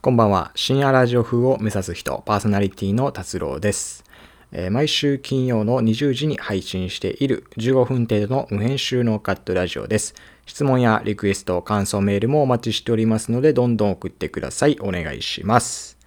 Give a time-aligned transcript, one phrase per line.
[0.00, 0.52] こんばんは。
[0.54, 4.04] 深夜ラジオ風を目指す人、パーソナリティの達郎です。
[4.52, 10.14] えー毎週金曜の20時に配信している15分程度の無編集のカットラジオです。
[10.46, 14.78] 質問やリクエスト、感想メールもお待ちしておりますので、どんどん送ってください。
[14.80, 15.98] お願いします。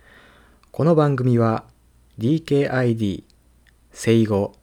[0.72, 1.66] この番組は
[2.18, 3.26] DKID、
[3.92, 4.54] 生後、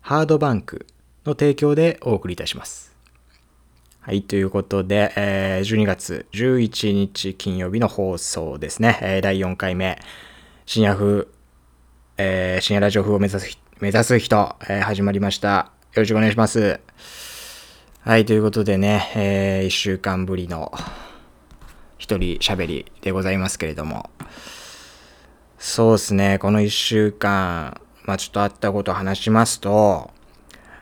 [0.00, 0.86] ハードバンク
[1.26, 2.87] の提供でお送りいたします。
[4.08, 8.98] はい、ということで、えー12月11日金曜日の放送ですね。
[9.02, 9.98] えー第4回目、
[10.64, 11.26] 深夜風、
[12.16, 15.72] えー深夜ラジオ風を目指す目指す人、えー始まりました。
[15.92, 16.80] よろしくお願いします。
[18.00, 20.72] はい、ということでね、え1週間ぶりの
[21.98, 24.08] 一人喋りでございますけれども、
[25.58, 30.10] そうですね、この1週間、まあちょっとあったことを話しますと、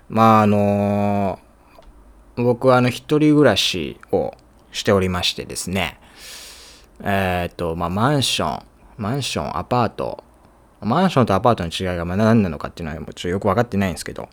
[0.09, 1.41] まああの
[2.37, 4.35] 僕はあの一人暮らしを
[4.73, 5.99] しておりましてですね、
[7.03, 8.67] えっ、と、まあマンション、
[8.99, 10.23] マンション、アパート、
[10.81, 14.29] マンションとアパートの違いがまあ何なのかっていうのはもうちょっとよく分かってないんですけど、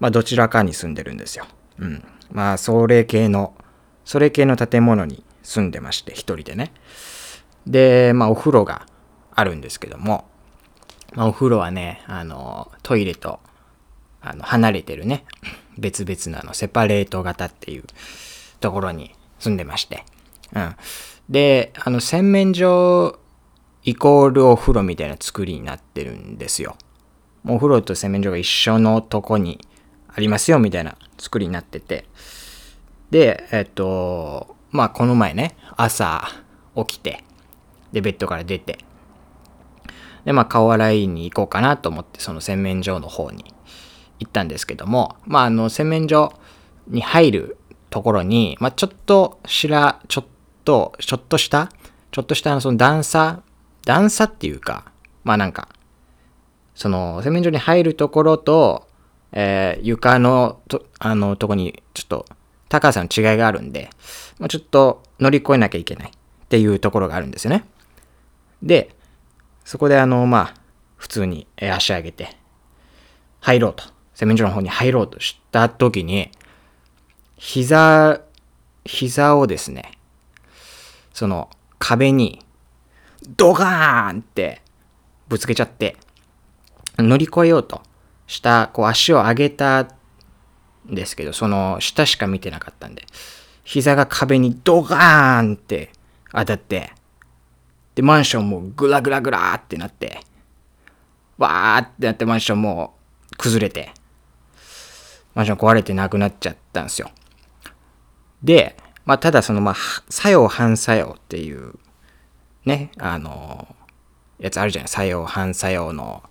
[0.00, 1.46] まあどちらかに住んでるんですよ。
[1.78, 2.04] うん。
[2.30, 3.54] まあそれ系の、
[4.04, 6.72] それ系の建物に住んでまして、一人でね。
[7.66, 8.86] で、まあお風呂が
[9.34, 10.24] あるんですけども、
[11.14, 13.40] まあお風呂はね、あの、トイレと、
[14.20, 15.24] あの、離れてるね、
[15.78, 17.84] 別々のあの、セパレート型っていう
[18.60, 20.04] ところに住んでまして。
[20.54, 20.76] うん。
[21.28, 23.18] で、あの、洗面所
[23.84, 26.76] イコールお風呂みたいな作りになってるんですよ。
[27.46, 29.58] お風呂と洗面所が一緒のとこに
[30.14, 32.06] ありますよみたいな作りになってて。
[33.10, 36.28] で、えっと、まあこの前ね、朝
[36.76, 37.24] 起きて、
[37.92, 38.78] で、ベッドから出て、
[40.24, 43.51] で、まあ顔洗いに行こうかなと思って、その洗面所の方に
[44.24, 46.32] 行ったんですけども、まああの洗面所
[46.88, 47.58] に入る
[47.90, 50.26] ところに、まあちょっとしら、ちょっ
[50.64, 51.70] と、ちょっとした、
[52.10, 53.42] ちょっとしたその段差、
[53.84, 54.92] 段差っていうか、
[55.24, 55.68] まあなんか、
[56.74, 58.88] その洗面所に入るところと、
[59.32, 62.26] えー床のと、あの、とこにちょっと
[62.68, 63.90] 高さの違いがあるんで、
[64.38, 66.12] まあ、ちょっと乗り越えなきゃいけないっ
[66.48, 67.64] ていうところがあるんですよね。
[68.62, 68.94] で、
[69.64, 70.54] そこであの、まあ、
[70.96, 72.36] 普通にえ足上げて、
[73.40, 73.84] 入ろうと。
[74.14, 76.30] 洗面所の方に入ろうとした時に、
[77.36, 78.20] 膝、
[78.84, 79.98] 膝をですね、
[81.12, 82.44] その壁に
[83.36, 84.62] ドカーンって
[85.28, 85.96] ぶつけちゃって、
[86.98, 87.82] 乗り越えようと
[88.26, 89.88] した、こう足を上げたん
[90.86, 93.04] ですけど、その下しか見てなかったんで、
[93.64, 95.90] 膝が壁にドカーンって
[96.32, 96.92] 当たって、
[97.94, 100.20] で、マンションもグラグラグラってなって、
[101.38, 102.94] わーってなってマンションも
[103.36, 103.92] 崩れて、
[105.34, 107.10] マンション壊れてなくなっちゃったんですよ。
[108.42, 109.74] で、まあ、ただその、まあ、
[110.08, 111.74] 作用反作用っていう、
[112.64, 113.74] ね、あの、
[114.38, 114.88] やつあるじゃない？
[114.88, 116.22] 作用反作用の、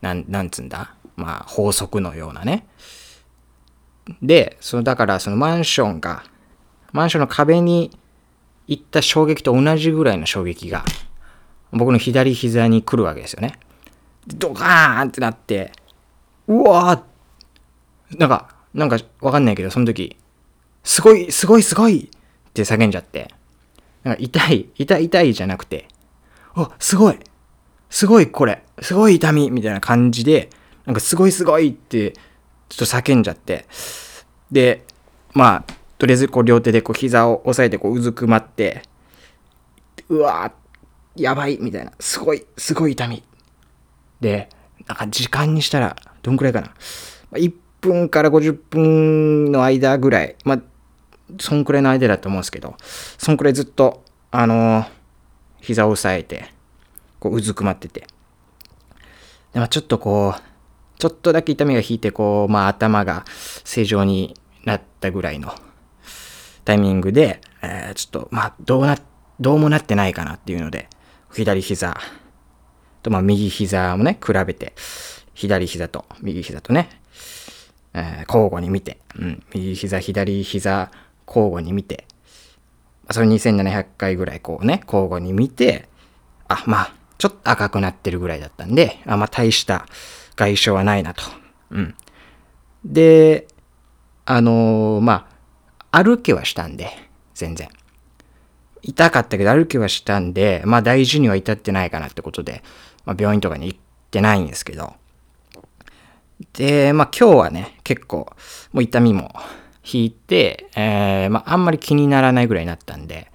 [0.00, 0.94] なん、なんつんだ？
[1.16, 2.66] まあ、法則のようなね。
[4.22, 6.24] で、その、だからそのマンションが、
[6.92, 7.98] マンションの壁に
[8.66, 10.84] 行った衝撃と同じぐらいの衝撃が、
[11.72, 13.58] 僕の左膝に来るわけですよね。
[14.26, 15.72] ドカーンってなって、
[16.46, 17.00] うわー
[18.16, 20.16] なんか、なんかわかんないけど、その時、
[20.84, 22.08] すごい、すごい、すごい
[22.48, 23.34] って叫んじゃって、
[24.04, 25.88] なんか痛い、痛い、痛いじゃなくて、
[26.54, 27.18] あ、すごい、
[27.90, 30.50] すごいこれ、すごい痛みみたいな感じで、
[30.86, 32.12] なんかすごいすごいって、
[32.68, 33.66] ちょっと叫んじゃって、
[34.50, 34.84] で、
[35.34, 38.82] まあ、とりあえずこう両手でこう膝を押さえてこううずくまって、
[40.08, 43.22] うわーやばいみたいな、すごい、すごい痛み。
[44.20, 44.48] で、
[44.86, 46.72] なんか時間にしたら、どんくらいかな。
[47.32, 50.60] 1分から50分の間ぐらい、まあ、
[51.40, 54.84] そんくらいの間だと思うんですけど、そんくらいずっと、あの
[55.60, 56.52] 膝を押さえて、
[57.18, 58.06] こううずくまってて。
[59.52, 60.42] で、まあ、ちょっとこう、
[60.98, 63.24] ちょっとだけ痛みが引いて、こう、まあ、頭が
[63.64, 64.34] 正常に
[64.64, 65.52] なったぐらいの
[66.64, 68.98] タイミングで、えーちょっと、まあ、どうな、
[69.40, 70.88] どうもなってないかなっていうので、
[71.32, 71.96] 左膝
[73.02, 74.74] と、まあ、右膝もね、比べて、
[75.34, 76.97] 左膝と右膝とね、
[77.94, 80.90] えー交互に見て、うん、右膝、左膝、
[81.26, 82.06] 交互に見て、
[83.10, 85.88] それ2700回ぐらいこうね、交互に見て、
[86.48, 89.86] あ、まあ、ちょっと赤くなってるぐらいだったんで、あまあ、大した
[90.36, 91.22] 外傷はないなと。
[91.70, 91.94] うん。
[92.84, 93.48] で、
[94.24, 95.28] あのーま
[95.90, 96.90] あ、歩けはしたんで、
[97.34, 97.68] 全然。
[98.82, 102.62] 痛かったけど歩けはしたんで、まあ大事には至ってないかなってことで、
[103.04, 103.78] まあ病院とかに行っ
[104.10, 104.94] てないんですけど。
[106.52, 108.32] で、まあ今日はね、結構、
[108.72, 109.32] もう痛みも
[109.84, 113.30] 引いて、えー、まああんまり気にならないぐらいになったんで、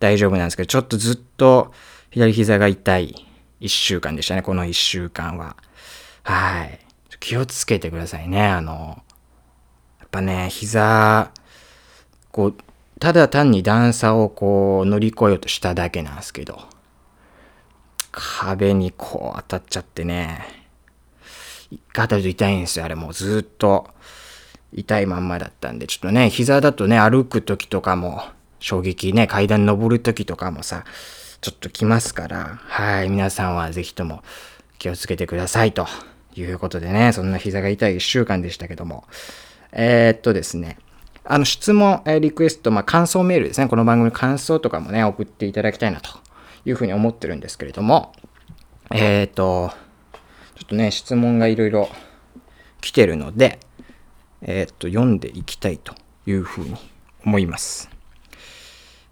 [0.00, 1.72] 大丈夫なんですけど、ちょっとずっと
[2.10, 3.26] 左膝が痛い
[3.60, 5.56] 一週間でしたね、この一週間は。
[6.24, 6.78] はい。
[7.20, 8.44] 気をつけてくださいね。
[8.44, 9.02] あの、
[10.00, 11.30] やっぱね、膝、
[12.32, 12.54] こう、
[12.98, 16.60] ただ単に段差をこう乗り越えようとしただけなんですけど、
[18.10, 20.61] 壁にこう当たっちゃってね、
[21.72, 22.84] 一回当たると痛いんですよ。
[22.84, 23.88] あれもうずっと
[24.74, 28.22] 痛いまんまだったんで、ちょっとね、膝だとね、歩く時とかも、
[28.60, 30.84] 衝撃ね、階段登る時とかもさ、
[31.40, 34.22] ちょっと来ますから、はい、皆さんはぜひとも
[34.78, 35.86] 気をつけてくださいと
[36.36, 39.04] いうことでね、そんな膝が痛い一週間でしたけども、
[39.72, 40.76] えー、っとですね、
[41.24, 46.10] あの質問、えリクエスト、まあ、感想メールですね、この番組感想とかもね、送っていただきたいなと
[46.66, 48.12] いうふうに思ってるんですけれども、
[48.90, 49.72] えー、っと、
[50.62, 51.88] ちょっとね、質問がいろいろ
[52.80, 53.58] 来てるので、
[54.42, 55.92] えー、っと、読んでいきたいと
[56.24, 56.76] いうふうに
[57.26, 57.90] 思います。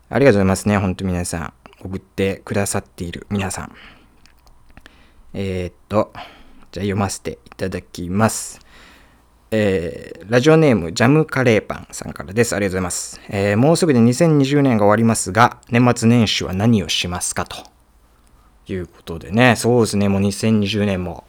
[0.08, 1.52] ありがとうございますね、ほんと皆さん。
[1.82, 3.74] 送ってくださっている皆さん。
[5.34, 6.12] えー、っと、
[6.70, 8.60] じゃあ読ませていただきます。
[9.50, 12.54] えー、ラジオネームジャムカレーパンさんからです。
[12.54, 13.20] ありがとうございます。
[13.28, 17.56] えー、もうすぐで2020年が終わりますが、年末年始は何をしますかと
[18.72, 21.24] いうことでね、そうですね、もう2020年も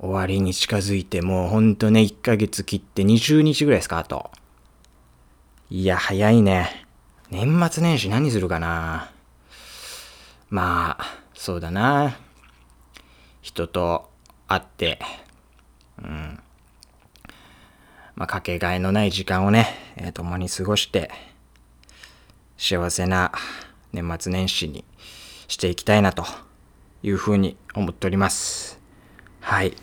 [0.00, 4.30] 終わりに近づいて、もうほんとね、1ヶ月切って20日ぐらいですか、あと。
[5.68, 6.86] いや、早いね。
[7.30, 9.12] 年末年始何するかな
[10.48, 12.16] まあ、そうだな。
[13.42, 14.10] 人と
[14.48, 14.98] 会って、
[16.02, 16.40] うん。
[18.16, 21.10] まあ、かけがえのない時間をね、えー、共に過ごして、
[22.56, 23.32] 幸せな
[23.92, 24.82] 年末年始に
[25.46, 26.24] していきたいなと
[27.02, 28.80] いうふうに思っております。
[29.40, 29.76] はい。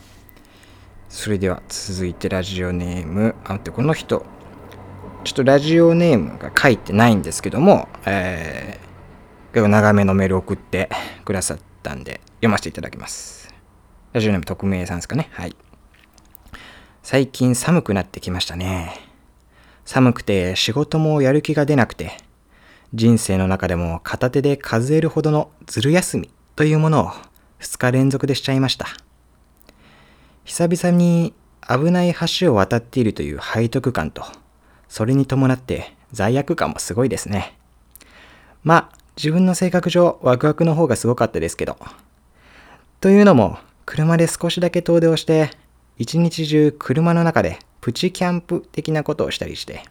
[1.09, 4.25] それでは続いてラジオネーム、あ、待って、この人、
[5.23, 10.89] ちょっとラジオネームが書いてないんですけども、えー、結構長めのメール送って
[11.25, 13.53] くださったんで、読ませていただきます。
[14.13, 15.29] ラジオネーム匿名さんですかね。
[15.31, 15.55] はい。
[17.03, 18.93] 最近寒くなってきましたね。
[19.85, 22.17] 寒くて仕事もやる気が出なくて、
[22.93, 27.11] 人生の中でも片手で数えるほどのずる休みというものを
[27.59, 28.87] 2日連続でしちゃいました。
[30.47, 31.33] 久々に
[31.67, 34.23] 危ない橋を渡っているという背徳感と、
[34.87, 37.57] それに伴って罪悪感もすごいですね。
[38.63, 41.77] まあ、自分の性格上ワクワクの方がすごかったですけど。
[43.01, 45.51] というのも、車で少しだけ遠出をして、
[45.97, 49.83] 一日中車の中でプチキャンプ的なことをしたりして、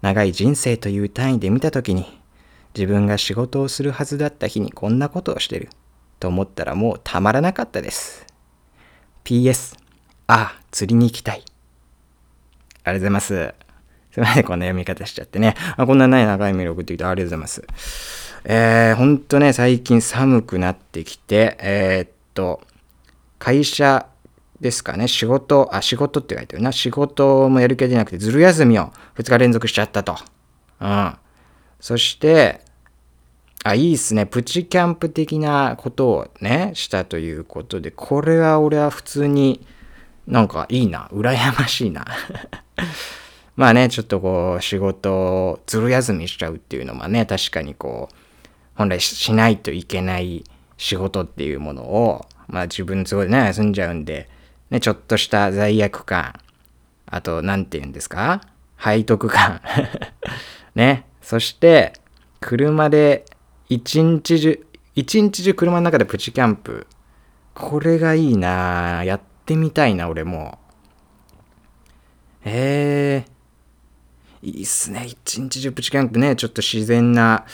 [0.00, 2.18] 長い人生という単位で見たときに、
[2.74, 5.68] 自分が仕事をするはずだった日にこんなことをしてる
[6.18, 8.26] と思ったらもうたまらなかったです。
[9.24, 9.81] PS、
[10.34, 11.42] あ、釣りに行きたい。
[11.42, 11.44] あり
[12.84, 13.54] がとうございます。
[14.12, 15.54] すいません、こんな読み方しちゃってね。
[15.76, 18.40] あこんなない長いメール送ってきてありがとうございます。
[18.44, 22.62] えー、ほんとね、最近寒くなってきて、えー、っと、
[23.38, 24.06] 会社
[24.62, 26.72] ですかね、仕事、あ、仕事って書いてるな。
[26.72, 30.16] 仕事もやる気が出なくて、ずる休みを2日連続しちゃったと。
[30.80, 31.14] うん。
[31.78, 32.62] そして、
[33.64, 34.24] あ、いいっすね。
[34.24, 39.66] プチキャンプ的なことをね、したということで、これは俺は普通に
[40.26, 41.08] なんかいいな。
[41.12, 42.04] 羨ましいな。
[43.56, 48.14] まあね、ちょっとこう、仕事をずる休みしちゃうっていうのはね、確かにこう、
[48.74, 50.44] 本来しないといけない
[50.78, 54.28] 仕事っていうものを、まあ自分すごいね、休んじゃうんで、
[54.70, 56.34] ね、ちょっとした罪悪感、
[57.06, 58.40] あと、なんて言うんですか？
[58.82, 59.60] 背徳感。
[60.74, 61.04] ね。
[61.20, 61.92] そして、
[62.40, 63.24] 車で
[63.68, 66.86] 一日中、一日中車の中でプチキャンプ。
[67.54, 70.58] これがいいなやっってみたいな、俺も。
[72.44, 75.04] えー、いいっすね。
[75.06, 77.44] 一日中プチキャンプね、ちょっと自然な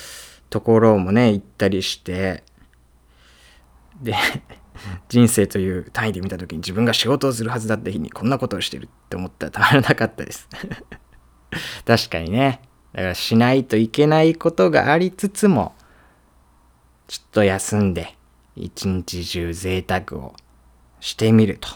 [0.51, 2.45] ところもね、行ったりして、
[4.03, 4.15] で、
[5.09, 10.49] 人生という単位で見た時に自分が仕事をするはずだった日にこんなことをしてるって思ったらたまらなかったです
[11.85, 12.61] 確かにね。
[12.93, 15.75] だからしないといけないことがありつつも、
[17.07, 18.17] ちょっと休んで、
[18.55, 20.37] 一日中贅沢を
[21.01, 21.69] してみると。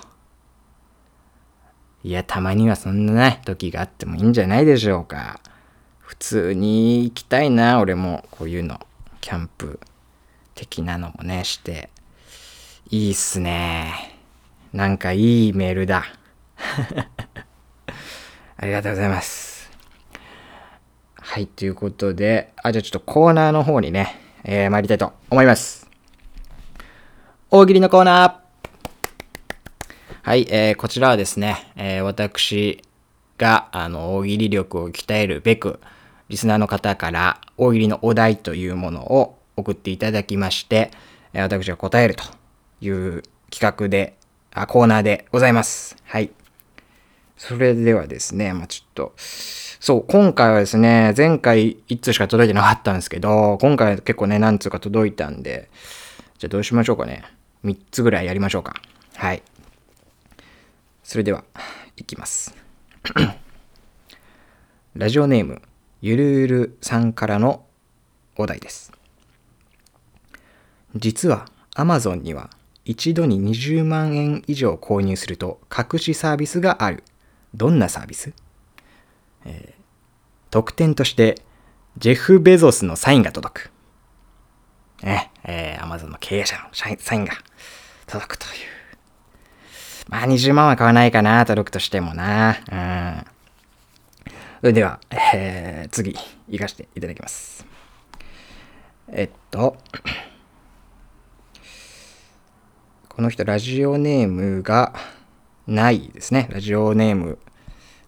[2.04, 5.40] いや、たまにはそんなね、時があってもいいんじゃないでしょうか。
[6.00, 8.26] 普通に行きたいな、俺も。
[8.30, 8.80] こういうの。
[9.20, 9.78] キャンプ
[10.54, 11.90] 的なのもね、して。
[12.90, 14.18] いいっすね。
[14.72, 16.04] なんかいいメールだ。
[18.56, 19.70] ありがとうございます。
[21.14, 25.88] はい、ということで、あ、じゃあちょっとコーナーの方にね、えー、参りたいと思います。
[27.48, 28.41] 大喜利のコーナー
[30.24, 32.80] はい、えー、こちらはですね、えー、私
[33.38, 35.80] が、あの、大喜利力を鍛えるべく、
[36.28, 40.92] リスナーの方から大喜利のお題というものを、送っていただきまして、
[41.32, 42.22] えー私が答えると
[42.80, 44.16] いう企画で、
[44.52, 45.96] あ、コーナーでございます。
[46.04, 46.30] はい。
[47.36, 55.68] それではですね、まあ、ちょっと、そう、今回はですね、前回1通しか届いてなかったんですけど、今回結構ね、何通か届いたんで、
[56.38, 57.24] じゃあどうしましょうかね。
[57.64, 58.80] 3つぐらいやりましょうか。
[59.16, 59.42] はい。
[61.12, 61.44] それでは、
[61.98, 62.54] いきます。
[64.96, 65.60] ラジオネーム、
[66.00, 67.66] ゆるゆるさんからの
[68.38, 68.92] お題です。
[70.96, 71.44] 実は
[71.76, 72.48] Amazon には
[72.86, 77.04] 一度に20万円以上購入すると隠しサービスがある。
[77.52, 78.32] どんなサービス、
[79.44, 79.82] えー
[80.50, 81.42] 特典として
[81.98, 83.70] ジェフ・ベゾスのサインが届く。
[85.02, 87.34] ね、えー、Amazon の経営者のサインサインが
[88.06, 88.81] 届くという。
[90.12, 92.58] まあ20万は買わないかな、届くとしてもな。
[92.70, 93.26] うん。
[94.60, 96.14] それでは、えー、次、
[96.50, 97.64] 行かせていただきます。
[99.08, 99.78] えっと、
[103.08, 104.92] この人、ラジオネームが
[105.66, 106.46] ないですね。
[106.52, 107.38] ラジオネーム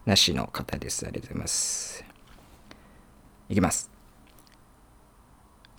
[0.05, 1.07] なしの方です。
[1.07, 2.05] ありがとうございます。
[3.49, 3.91] いきます。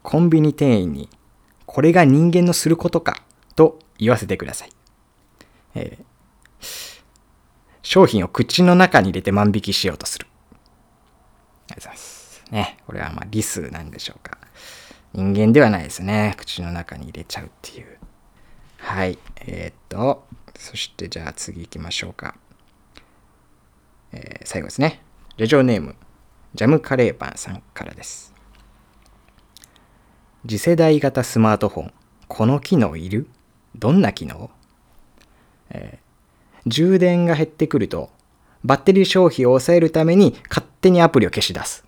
[0.01, 1.08] コンビニ店員に、
[1.67, 3.22] これが人間のすることか、
[3.55, 4.72] と言わせてください。
[5.75, 6.14] えー
[7.86, 10.25] 商品を口の中に入れて万引きしようとする。
[11.70, 12.44] ありがとうございます。
[12.50, 14.39] ね、これはまあリスなんでしょうか。
[15.13, 16.34] 人間ではないですね。
[16.36, 18.00] 口の中に入れちゃうっていう。
[18.80, 19.20] はい。
[19.38, 20.25] えー、っと、
[20.58, 22.36] そしてじゃあ次行きましょうか。
[24.12, 25.04] えー最後ですね。
[25.38, 25.96] レジオネーム、
[26.56, 28.34] ジャムカレーパンさんからです。
[30.42, 31.94] 次世代型スマートフォン、
[32.27, 33.27] この機能いる？
[33.75, 34.50] どんな機能？
[35.70, 36.04] えー
[36.67, 38.10] 充電が減ってくると、
[38.63, 41.86] バッテリー消費を抑えるために勝手にアプリを消し出す。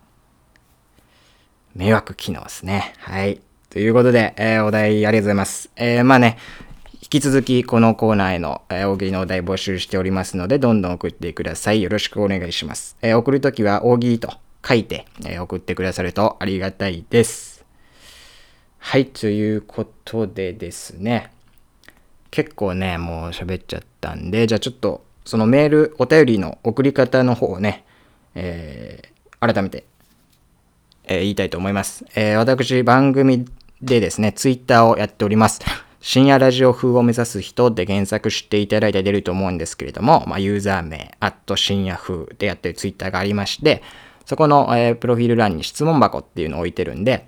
[1.75, 2.93] 迷惑機能ですね。
[2.99, 3.41] はい。
[3.69, 5.69] ということで、えーお題ありがとうございます。
[5.75, 6.37] えーまあね、
[7.01, 11.81] 引き続きこのコーナーへの、え大喜利のお題募集しておりますので、どんどん送ってください。
[11.81, 12.97] よろしくお願いします。
[13.01, 14.33] えー送るときは大喜利と
[14.67, 17.65] 書いて、えー送ってくださるとありがたいです。
[18.79, 21.31] はい、ということでですね。
[22.31, 27.85] 結構ね、もう喋っちゃったんで、じゃあちょっと、そのメール、お便りの送り方の方をね、
[28.35, 29.85] えー改めて、
[31.05, 32.05] えー言いたいと思います。
[32.15, 33.45] えー私、番組
[33.81, 35.61] でですね、ツイッターをやっております。
[35.99, 43.81] 深夜ラジオ風を目指す人で検索していただいたら出ると思うんですけれども、まあ、ユーザー名、アット深夜風でやってるツイッターがありまして、
[44.25, 47.27] そこの、えープロフィール欄に質問箱っていうのを置いてるんで、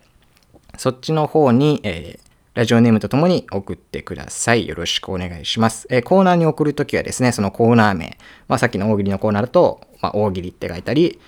[0.78, 4.68] そっちの方に、えーラジオネームとともに送ってください。
[4.68, 5.86] よろしくお願いします。
[5.90, 11.20] えーコーナーに送るときはですね、そのコーナー名、まあ、さっきの大喜利のコーナーだと、まあ、大喜利って書いたり、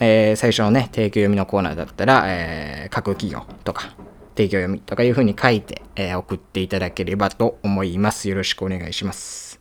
[0.00, 3.94] えー最初のね、提供読みのコーナーだったら、えー各企業とか、
[4.36, 8.28] 提供読みとかいう風に書いて、えー送っていただければと思います。
[8.28, 9.58] よろしくお願いします。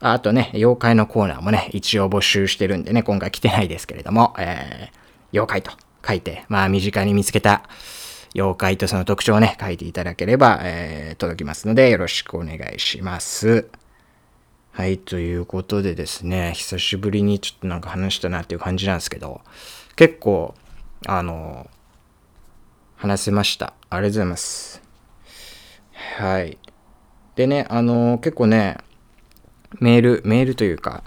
[0.00, 4.96] ああとね、妖怪のコーナーもね、一応募集してるんでね、今回来てないですけれども、えー
[5.32, 5.70] 妖怪と
[6.06, 7.68] 書いて、まあ身近に見つけた
[8.36, 13.70] 妖怪とその特徴をね、書いていただければ、えー届きますので、よろしくお願いします。
[14.72, 19.40] はい、ということでですね、久しぶりにちょっとなんか話したなっていう感じなんですけど、
[19.96, 20.54] 結構、
[21.06, 21.70] あの、
[22.96, 23.72] 話せました。
[23.88, 24.82] ありがとうございます。
[26.18, 26.58] はい。
[27.36, 28.76] でね、あの、結構ね、
[29.80, 31.02] メール、メールというか、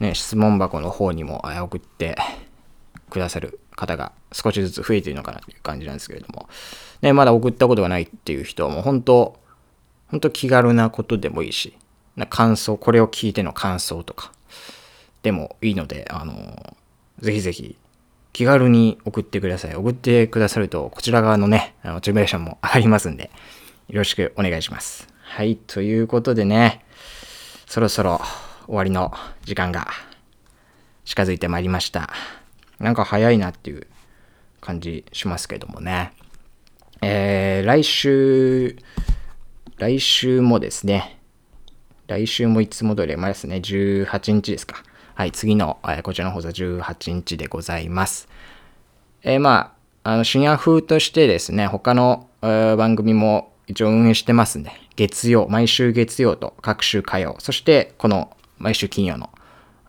[0.00, 2.16] ね、質問箱の方にも送って
[3.10, 6.48] くださる方が少しずつ増えているのかなという感じなんですけれども、
[7.02, 9.38] ね、まだ送ったことがないっていう人はもう本当、
[10.08, 11.76] 本当気軽なことでもいいし、
[12.16, 14.32] な感想、これを聞いての感想とか
[15.22, 16.76] でもいいので、あの、
[17.20, 17.76] ぜひぜひ
[18.32, 19.74] 気軽に送ってください。
[19.74, 23.30] 送ってくださると、こちら側のね、あのモチベーションも上がりますんで、
[23.88, 25.08] よろしくお願いします。
[25.22, 26.84] はい、ということでね、
[27.66, 28.20] そろそろ
[28.66, 29.12] 終わりの
[29.44, 29.88] 時間が
[31.04, 32.10] 近づいてまいりました。
[32.78, 33.86] なんか早いなっていう
[34.60, 36.12] 感じしますけどもね。
[37.02, 38.76] えー、来週、
[39.76, 41.18] 来週もですね、
[42.06, 44.82] 来週もいつも通り、まあですね、18日ですか。
[45.14, 48.28] はい、次の、えーこちらの放送18日でございます。
[49.22, 59.30] えーまあ、あの、深夜風としてですね、他の、えー番組も一応運営してますんで、月曜、毎週月曜と各週火曜、そしてこの毎週金曜の、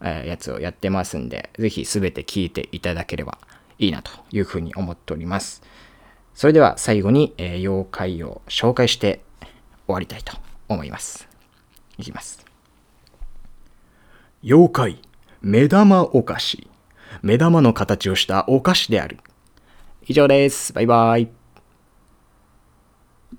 [0.02, 3.38] えーやつをやってますんで、ぜひすべて聞いていただければ
[3.80, 5.62] いいなというふうに思っております。
[6.34, 9.22] それでは最後に、えー妖怪を紹介して
[9.88, 10.38] 終わりたいと
[10.68, 11.28] 思います。
[11.98, 12.46] いきます。
[14.44, 15.02] 妖怪、
[15.42, 16.68] 目玉お菓子。
[17.22, 19.20] 目玉の形をしたお菓子である。
[20.08, 20.74] 以上です。
[20.74, 21.35] バイバイ。